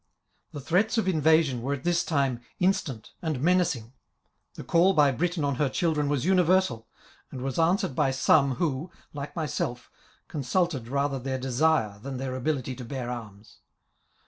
[0.51, 3.93] The threats of invasion were at this time instant and menacing;
[4.55, 6.87] the call by Britain on her child ren was universal,
[7.29, 9.91] and was answered by some, who, like myself,
[10.27, 13.59] consulted rather their desire than their ability to bear arms.